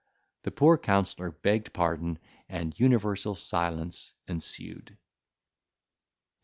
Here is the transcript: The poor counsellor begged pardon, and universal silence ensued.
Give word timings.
The 0.41 0.49
poor 0.49 0.79
counsellor 0.79 1.29
begged 1.29 1.73
pardon, 1.73 2.17
and 2.49 2.73
universal 2.79 3.35
silence 3.35 4.13
ensued. 4.27 4.97